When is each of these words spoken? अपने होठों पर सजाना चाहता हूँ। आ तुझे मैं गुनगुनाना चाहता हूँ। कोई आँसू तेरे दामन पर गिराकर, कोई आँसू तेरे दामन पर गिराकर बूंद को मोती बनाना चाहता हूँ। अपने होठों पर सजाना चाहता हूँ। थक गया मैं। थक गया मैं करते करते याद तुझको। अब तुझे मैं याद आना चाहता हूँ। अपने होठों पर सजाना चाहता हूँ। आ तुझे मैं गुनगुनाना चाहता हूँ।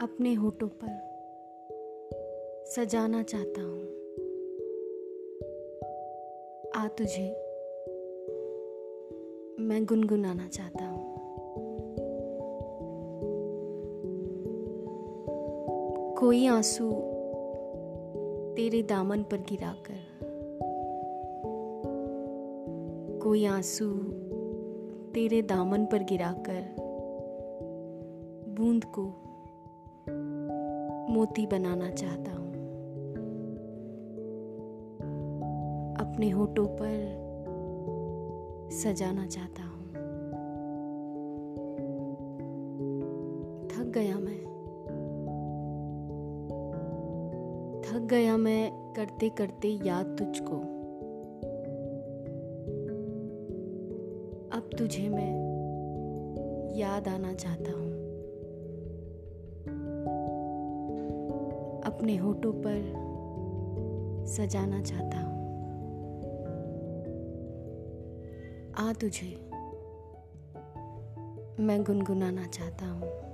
अपने 0.00 0.34
होठों 0.34 0.68
पर 0.68 1.10
सजाना 2.66 3.22
चाहता 3.22 3.62
हूँ। 3.62 3.82
आ 6.76 6.88
तुझे 6.88 7.32
मैं 9.60 9.84
गुनगुनाना 9.84 10.48
चाहता 10.48 10.84
हूँ। 10.84 11.16
कोई 16.14 16.46
आँसू 16.46 16.92
तेरे 18.56 18.82
दामन 18.82 19.22
पर 19.22 19.36
गिराकर, 19.36 20.00
कोई 23.22 23.44
आँसू 23.44 23.94
तेरे 25.14 25.42
दामन 25.42 25.84
पर 25.84 26.02
गिराकर 26.02 26.76
बूंद 28.48 28.84
को 28.84 29.12
मोती 31.10 31.46
बनाना 31.46 31.90
चाहता 31.90 32.32
हूँ। 32.32 32.50
अपने 36.00 36.30
होठों 36.30 36.66
पर 36.66 37.20
सजाना 38.72 39.26
चाहता 39.26 39.62
हूँ। 39.62 39.80
थक 43.68 43.92
गया 43.94 44.18
मैं। 44.18 44.40
थक 47.82 48.00
गया 48.00 48.36
मैं 48.36 48.92
करते 48.96 49.28
करते 49.28 49.68
याद 49.68 50.06
तुझको। 50.06 50.56
अब 54.56 54.70
तुझे 54.78 55.08
मैं 55.08 55.50
याद 56.78 57.08
आना 57.08 57.32
चाहता 57.34 57.72
हूँ। 57.72 57.99
अपने 62.00 62.16
होठों 62.16 62.52
पर 62.52 62.76
सजाना 64.26 64.82
चाहता 64.82 65.20
हूँ। 65.20 65.40
आ 68.78 68.92
तुझे 68.92 69.26
मैं 71.62 71.84
गुनगुनाना 71.84 72.46
चाहता 72.46 72.86
हूँ। 72.86 73.29